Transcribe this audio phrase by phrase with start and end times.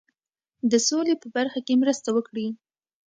[0.71, 2.47] د سولي په برخه کې مرسته وکړي.